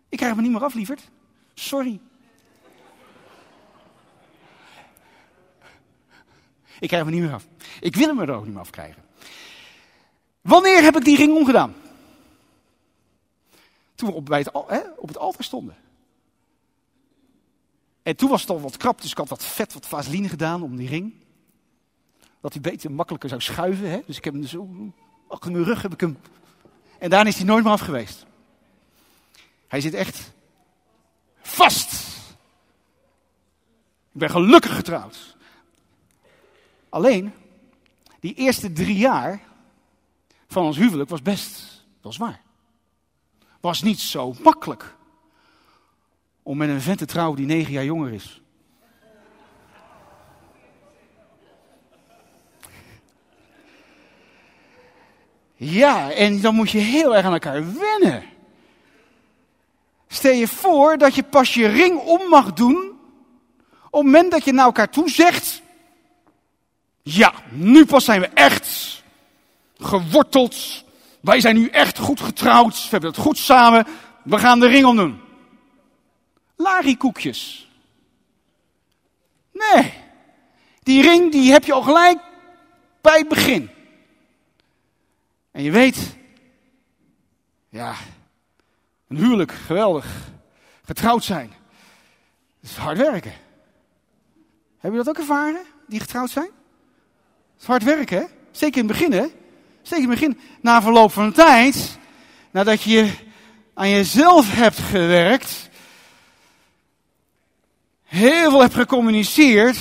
[0.10, 1.10] Ik krijg hem niet meer af, lieverd.
[1.54, 2.00] Sorry.
[6.80, 7.48] Ik krijg hem niet meer af.
[7.80, 9.04] Ik wil hem er ook niet meer afkrijgen.
[10.42, 11.76] Wanneer heb ik die ring omgedaan?
[13.96, 15.76] Toen we op, het, hè, op het altaar stonden.
[18.04, 20.64] En toen was het al wat krap, dus ik had wat vet, wat vaseline gedaan
[20.64, 21.14] om die ring.
[22.42, 23.90] Dat hij beter makkelijker zou schuiven.
[23.90, 24.02] Hè?
[24.06, 24.70] Dus ik heb hem zo,
[25.32, 26.18] achter mijn rug heb ik hem.
[27.00, 28.26] En daarna is hij nooit meer af geweest.
[29.68, 30.32] Hij zit echt
[31.42, 31.94] vast.
[34.12, 35.36] Ik ben gelukkig getrouwd.
[36.90, 37.34] Alleen,
[38.20, 39.42] die eerste drie jaar
[40.48, 42.42] van ons huwelijk was best wel zwaar.
[43.60, 44.96] Was niet zo makkelijk
[46.44, 48.41] om met een vent te trouwen die negen jaar jonger is.
[55.64, 58.24] Ja, en dan moet je heel erg aan elkaar wennen.
[60.08, 63.00] Stel je voor dat je pas je ring om mag doen
[63.90, 65.62] op het moment dat je naar elkaar toe zegt,
[67.02, 69.04] ja, nu pas zijn we echt
[69.78, 70.84] geworteld.
[71.20, 72.76] Wij zijn nu echt goed getrouwd.
[72.84, 73.88] We hebben het goed samen.
[74.24, 75.22] We gaan de ring omdoen.
[76.56, 77.70] Larikoekjes.
[79.52, 79.94] Nee.
[80.84, 82.20] Die ring die heb je al gelijk
[83.02, 83.70] bij het begin.
[85.52, 86.16] En je weet,
[87.70, 87.96] ja,
[89.08, 90.30] een huwelijk, geweldig.
[90.86, 91.54] Getrouwd zijn.
[92.60, 93.34] Dat is hard werken.
[94.80, 96.50] Heb je dat ook ervaren, die getrouwd zijn?
[97.54, 98.26] Het is hard werken, hè?
[98.52, 99.26] Zeker in het begin, hè?
[99.82, 100.40] Zeker in het begin.
[100.62, 101.98] Na verloop van tijd,
[102.52, 103.14] nadat je
[103.74, 105.70] aan jezelf hebt gewerkt,
[108.04, 109.78] heel veel hebt gecommuniceerd,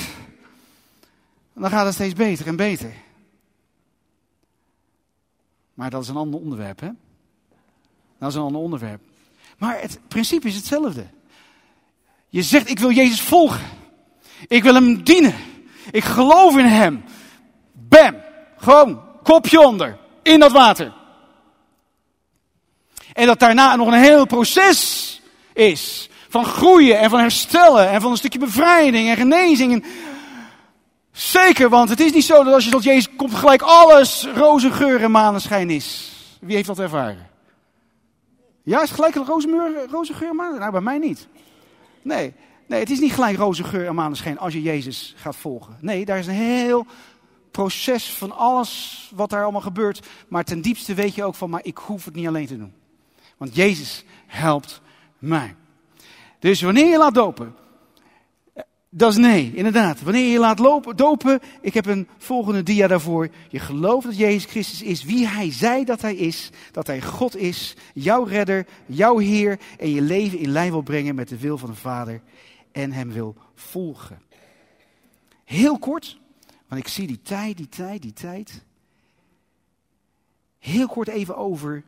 [1.55, 2.93] dan gaat het steeds beter en beter.
[5.81, 6.89] Maar dat is een ander onderwerp, hè?
[8.19, 9.01] Dat is een ander onderwerp.
[9.59, 11.07] Maar het principe is hetzelfde.
[12.29, 13.67] Je zegt, ik wil Jezus volgen.
[14.49, 15.35] Ik wil hem dienen.
[15.91, 17.05] Ik geloof in hem.
[17.73, 18.17] Bam.
[18.57, 19.99] Gewoon, kopje onder.
[20.23, 20.93] In dat water.
[23.13, 25.21] En dat daarna nog een heel proces
[25.53, 26.11] is.
[26.29, 27.91] Van groeien en van herstellen.
[27.91, 29.85] En van een stukje bevrijding en genezing.
[31.13, 34.71] Zeker, want het is niet zo dat als je tot Jezus komt gelijk alles roze
[34.71, 36.13] geur en maneschijn is.
[36.41, 37.29] Wie heeft dat ervaren?
[38.63, 40.61] Ja, is gelijk roze, roze geur en maneschijn?
[40.61, 41.29] Nou, bij mij niet.
[42.03, 42.33] Nee,
[42.67, 45.77] nee, het is niet gelijk roze geur en maneschijn als je Jezus gaat volgen.
[45.81, 46.87] Nee, daar is een heel
[47.51, 50.07] proces van alles wat daar allemaal gebeurt.
[50.29, 52.73] Maar ten diepste weet je ook van, maar ik hoef het niet alleen te doen.
[53.37, 54.81] Want Jezus helpt
[55.19, 55.55] mij.
[56.39, 57.55] Dus wanneer je laat dopen,
[58.93, 60.03] dat is nee, inderdaad.
[60.03, 63.29] Wanneer je je laat lopen, dopen, ik heb een volgende dia daarvoor.
[63.49, 66.51] Je gelooft dat Jezus Christus is wie Hij zei dat Hij is.
[66.73, 69.61] Dat Hij God is, jouw redder, jouw Heer.
[69.79, 72.23] En je leven in lijn wil brengen met de wil van de Vader.
[72.73, 74.23] En Hem wil volgen.
[75.45, 76.19] Heel kort,
[76.69, 78.65] want ik zie die tijd, die tijd, die tijd.
[80.59, 81.85] Heel kort even over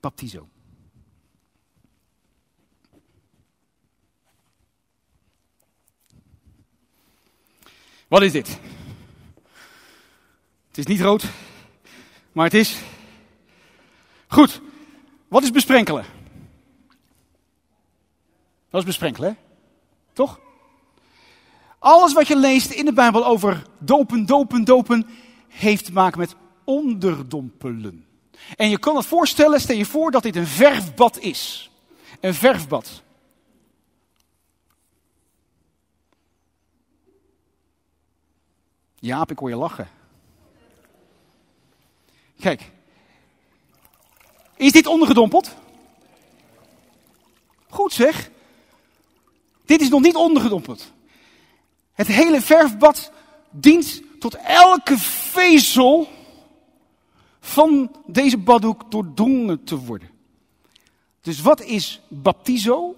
[0.00, 0.48] baptizo.
[8.08, 8.58] Wat is dit?
[10.68, 11.24] Het is niet rood,
[12.32, 12.78] maar het is.
[14.28, 14.60] Goed,
[15.28, 16.04] wat is besprenkelen?
[18.70, 19.36] Dat is besprenkelen, hè?
[20.12, 20.40] Toch?
[21.78, 25.06] Alles wat je leest in de Bijbel over dopen, dopen, dopen,
[25.48, 28.06] heeft te maken met onderdompelen.
[28.56, 31.70] En je kan het voorstellen, stel je voor dat dit een verfbad is.
[32.20, 33.02] Een verfbad.
[39.00, 39.88] Jaap, ik hoor je lachen.
[42.40, 42.70] Kijk.
[44.56, 45.56] Is dit ondergedompeld?
[47.68, 48.30] Goed zeg.
[49.64, 50.92] Dit is nog niet ondergedompeld.
[51.92, 53.12] Het hele verfbad
[53.50, 56.08] dient tot elke vezel
[57.40, 60.10] van deze baddoek doordrongen te worden.
[61.20, 62.96] Dus wat is baptizo?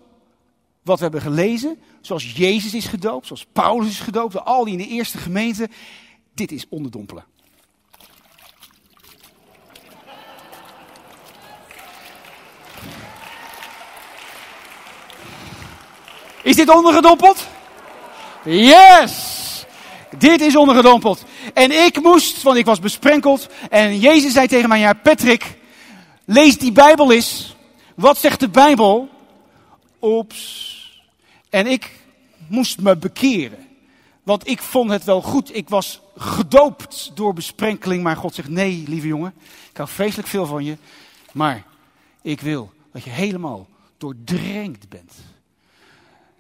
[0.83, 4.79] Wat we hebben gelezen, zoals Jezus is gedoopt, zoals Paulus is gedoopt, al die in
[4.79, 5.69] de eerste gemeente.
[6.35, 7.25] Dit is onderdompelen.
[16.43, 17.47] Is dit ondergedompeld?
[18.45, 19.39] Yes!
[20.19, 21.25] Dit is ondergedompeld.
[21.55, 23.49] En ik moest, want ik was besprenkeld.
[23.71, 25.59] En Jezus zei tegen mij, ja Patrick,
[26.25, 27.57] lees die Bijbel eens.
[27.97, 29.09] Wat zegt de Bijbel?
[30.01, 30.70] Oeps.
[31.51, 31.91] En ik
[32.47, 33.69] moest me bekeren.
[34.23, 35.57] Want ik vond het wel goed.
[35.57, 38.03] Ik was gedoopt door besprenkeling.
[38.03, 39.35] Maar God zegt, nee, lieve jongen.
[39.71, 40.77] Ik hou vreselijk veel van je.
[41.33, 41.65] Maar
[42.23, 43.67] ik wil dat je helemaal
[43.99, 45.13] doordrenkt bent.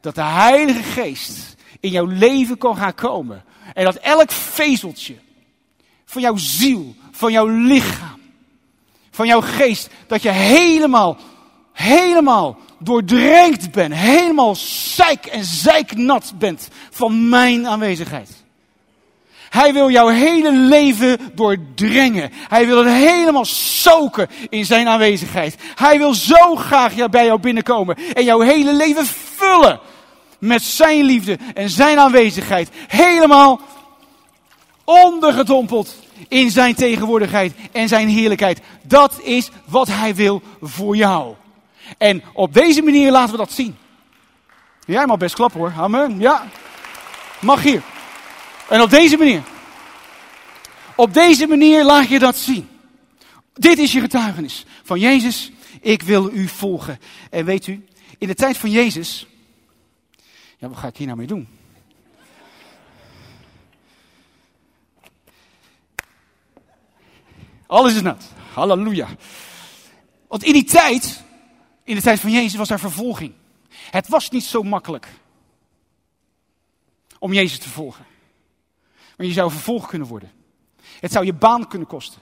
[0.00, 3.44] Dat de Heilige Geest in jouw leven kan gaan komen.
[3.74, 5.16] En dat elk vezeltje
[6.04, 8.20] van jouw ziel, van jouw lichaam,
[9.10, 11.16] van jouw geest, dat je helemaal,
[11.72, 14.54] helemaal doordrenkt bent, helemaal
[14.94, 18.40] zeik en zeiknat bent van mijn aanwezigheid.
[19.50, 22.30] Hij wil jouw hele leven doordrengen.
[22.32, 25.56] Hij wil het helemaal soken in zijn aanwezigheid.
[25.74, 29.80] Hij wil zo graag bij jou binnenkomen en jouw hele leven vullen
[30.38, 32.68] met zijn liefde en zijn aanwezigheid.
[32.88, 33.60] Helemaal
[34.84, 35.94] ondergedompeld
[36.28, 38.60] in zijn tegenwoordigheid en zijn heerlijkheid.
[38.82, 41.34] Dat is wat hij wil voor jou.
[41.98, 43.76] En op deze manier laten we dat zien.
[44.86, 45.72] Jij mag best klappen hoor.
[45.76, 46.18] Amen.
[46.18, 46.48] Ja.
[47.40, 47.82] Mag hier.
[48.68, 49.42] En op deze manier.
[50.94, 52.68] Op deze manier laat je dat zien.
[53.54, 55.52] Dit is je getuigenis van Jezus.
[55.80, 56.98] Ik wil u volgen.
[57.30, 57.86] En weet u,
[58.18, 59.26] in de tijd van Jezus.
[60.58, 61.48] Ja, wat ga ik hier nou mee doen?
[67.66, 68.24] Alles is nat.
[68.52, 69.08] Halleluja.
[70.28, 71.22] Want in die tijd,
[71.90, 73.32] in de tijd van Jezus, was er vervolging.
[73.90, 75.08] Het was niet zo makkelijk
[77.18, 78.06] om Jezus te volgen.
[79.16, 80.32] Want je zou vervolgd kunnen worden.
[81.00, 82.20] Het zou je baan kunnen kosten.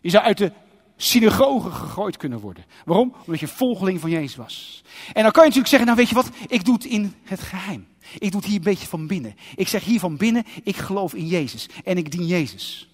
[0.00, 0.52] Je zou uit de
[0.96, 2.64] synagoge gegooid kunnen worden.
[2.84, 3.14] Waarom?
[3.24, 4.82] Omdat je volgeling van Jezus was.
[5.12, 7.40] En dan kan je natuurlijk zeggen, nou weet je wat, ik doe het in het
[7.40, 7.86] geheim.
[8.18, 9.36] Ik doe het hier een beetje van binnen.
[9.54, 12.88] Ik zeg hier van binnen, ik geloof in Jezus en ik dien Jezus.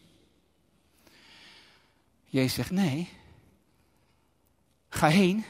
[2.25, 3.09] Jezus zegt, nee,
[4.89, 5.45] ga heen,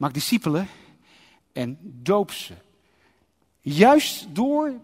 [0.00, 0.68] maak discipelen
[1.52, 2.54] en doop ze.
[3.60, 4.74] Juist door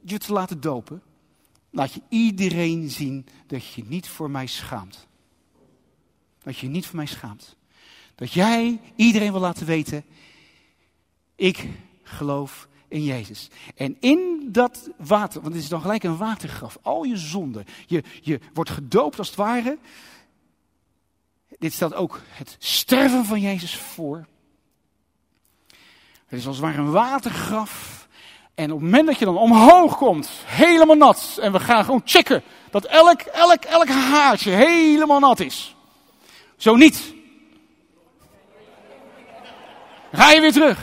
[0.00, 1.02] je te laten dopen,
[1.70, 5.06] laat je iedereen zien dat je niet voor mij schaamt.
[6.42, 7.56] Dat je niet voor mij schaamt.
[8.14, 10.04] Dat jij iedereen wil laten weten,
[11.34, 11.68] ik
[12.02, 13.48] geloof in Jezus.
[13.74, 18.02] En in dat water, want het is dan gelijk een watergraf, al je zonden, je,
[18.22, 19.78] je wordt gedoopt als het ware.
[21.58, 24.30] Dit stelt ook het sterven van Jezus voor.
[26.32, 28.06] Het is als het ware een watergraf.
[28.54, 32.02] En op het moment dat je dan omhoog komt, helemaal nat, en we gaan gewoon
[32.04, 35.74] checken dat elk, elk, elk haartje helemaal nat is.
[36.56, 37.14] Zo niet.
[40.12, 40.78] ga je weer terug.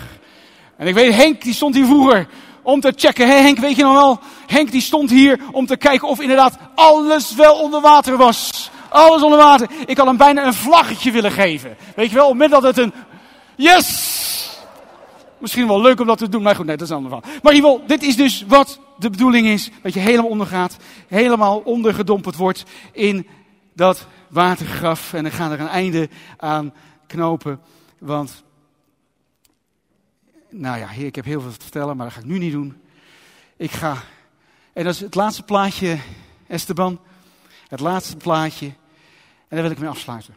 [0.77, 2.27] En ik weet, Henk die stond hier vroeger
[2.61, 3.27] om te checken.
[3.27, 4.19] Hé Henk, weet je nog wel?
[4.47, 8.69] Henk die stond hier om te kijken of inderdaad alles wel onder water was.
[8.89, 9.69] Alles onder water.
[9.85, 11.77] Ik had hem bijna een vlaggetje willen geven.
[11.95, 12.93] Weet je wel, op het moment dat het een...
[13.55, 14.08] Yes!
[15.39, 17.19] Misschien wel leuk om dat te doen, maar goed, nee, dat is een ander.
[17.43, 19.69] Maar in dit is dus wat de bedoeling is.
[19.81, 23.27] Dat je helemaal ondergaat, helemaal ondergedompeld wordt in
[23.73, 25.13] dat watergraf.
[25.13, 26.73] En dan gaan er een einde aan
[27.07, 27.59] knopen,
[27.99, 28.43] want
[30.49, 32.81] nou ja, ik heb heel veel te vertellen, maar dat ga ik nu niet doen.
[33.57, 33.97] Ik ga.
[34.73, 35.99] En dat is het laatste plaatje,
[36.47, 36.99] Esteban.
[37.67, 38.65] Het laatste plaatje.
[38.65, 38.75] En
[39.57, 40.35] daar wil ik mee afsluiten.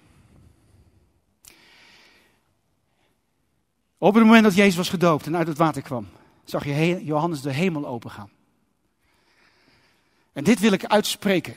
[4.02, 6.08] Op het moment dat Jezus was gedoopt en uit het water kwam,
[6.44, 8.30] zag je Johannes de hemel opengaan.
[10.32, 11.56] En dit wil ik uitspreken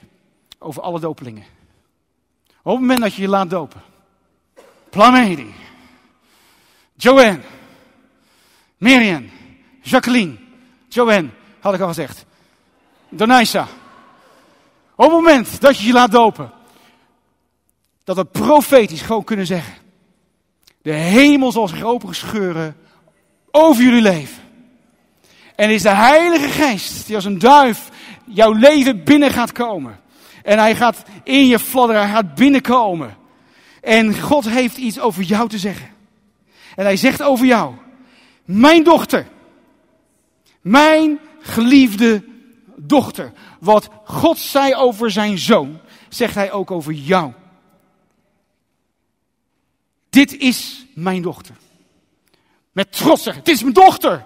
[0.59, 1.43] over alle dopelingen.
[2.61, 3.81] Op het moment dat je je laat dopen.
[4.89, 5.53] Plamedi.
[6.93, 7.39] Joanne.
[8.77, 9.29] Miriam,
[9.81, 10.37] Jacqueline,
[10.87, 11.29] Joanne,
[11.59, 12.25] had ik al gezegd.
[13.09, 13.67] Donaisa.
[14.95, 16.51] Op het moment dat je je laat dopen,
[18.03, 19.84] dat we profetisch gewoon kunnen zeggen.
[20.85, 22.75] De hemel zal zich openscheuren
[23.51, 24.43] over jullie leven.
[25.55, 27.89] En is de Heilige Geest die als een duif
[28.25, 29.99] jouw leven binnen gaat komen.
[30.43, 33.17] En hij gaat in je fladderen, hij gaat binnenkomen.
[33.81, 35.89] En God heeft iets over jou te zeggen.
[36.75, 37.73] En hij zegt over jou.
[38.43, 39.27] Mijn dochter.
[40.61, 42.23] Mijn geliefde
[42.75, 43.31] dochter.
[43.59, 45.79] Wat God zei over zijn zoon,
[46.09, 47.31] zegt hij ook over jou.
[50.15, 51.55] Dit is mijn dochter.
[52.71, 54.25] Met trots zeggen, dit is mijn dochter.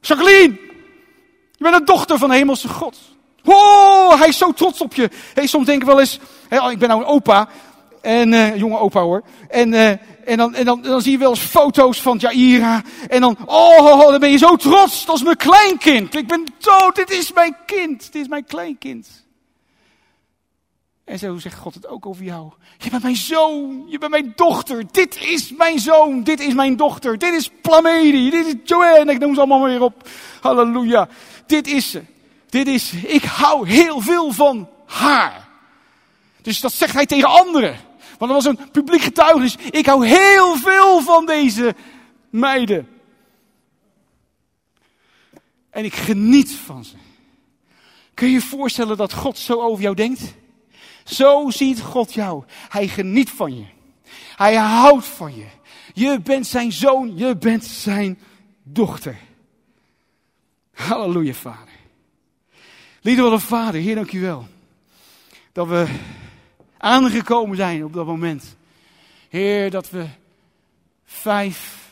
[0.00, 0.58] Jacqueline,
[1.52, 2.98] je bent een dochter van de hemelse God.
[3.44, 5.10] Oh, hij is zo trots op je.
[5.34, 6.18] Hey, soms denken we wel eens,
[6.48, 7.48] hey, ik ben nou een opa.
[8.02, 9.22] En uh, jonge opa hoor.
[9.48, 9.88] En, uh,
[10.24, 12.82] en, dan, en dan, dan zie je wel eens foto's van Jaira.
[13.08, 15.06] En dan, oh, oh, oh, dan ben je zo trots.
[15.06, 16.14] Dat is mijn kleinkind.
[16.14, 16.96] Ik ben dood.
[16.96, 18.12] Dit is mijn kind.
[18.12, 19.08] Dit is mijn kleinkind.
[21.04, 22.52] En zo zegt God het ook over jou.
[22.78, 24.84] Je bent mijn zoon, je bent mijn dochter.
[24.90, 27.18] Dit is mijn zoon, dit is mijn dochter.
[27.18, 29.12] Dit is Plamedi, dit is Joanne.
[29.12, 30.08] Ik noem ze allemaal weer op.
[30.40, 31.08] Halleluja.
[31.46, 32.02] Dit is ze.
[32.48, 32.92] Dit is.
[32.92, 35.48] Ik hou heel veel van haar.
[36.42, 37.76] Dus dat zegt hij tegen anderen.
[38.18, 39.56] Want dat was een publiek getuigenis.
[39.70, 41.74] Ik hou heel veel van deze
[42.30, 42.88] meiden.
[45.70, 46.94] En ik geniet van ze.
[48.14, 50.20] Kun je je voorstellen dat God zo over jou denkt?
[51.10, 52.44] Zo ziet God jou.
[52.68, 53.64] Hij geniet van je.
[54.36, 55.46] Hij houdt van je.
[55.94, 58.18] Je bent zijn zoon, je bent zijn
[58.62, 59.18] dochter.
[60.72, 61.78] Halleluja, Vader.
[63.00, 64.46] Liefde Vader, Heer, dank u wel.
[65.52, 65.98] Dat we
[66.78, 68.56] aangekomen zijn op dat moment.
[69.28, 70.06] Heer, dat we
[71.04, 71.88] vijf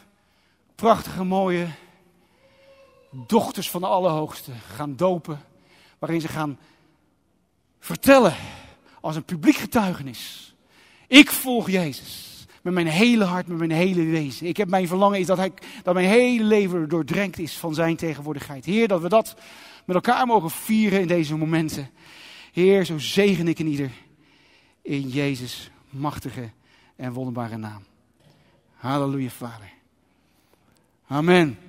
[0.74, 1.68] prachtige, mooie
[3.10, 5.40] dochters van de Allerhoogste gaan dopen.
[5.98, 6.58] Waarin ze gaan
[7.78, 8.34] vertellen
[9.08, 10.54] als een publiek getuigenis.
[11.06, 12.46] Ik volg Jezus.
[12.62, 14.46] Met mijn hele hart, met mijn hele wezen.
[14.46, 15.52] Ik heb mijn verlangen is dat, hij,
[15.82, 18.64] dat mijn hele leven doordrenkt is van zijn tegenwoordigheid.
[18.64, 19.36] Heer, dat we dat
[19.84, 21.90] met elkaar mogen vieren in deze momenten.
[22.52, 23.90] Heer, zo zegen ik in ieder.
[24.82, 26.50] In Jezus' machtige
[26.96, 27.82] en wonderbare naam.
[28.74, 29.72] Halleluja, Vader.
[31.06, 31.67] Amen.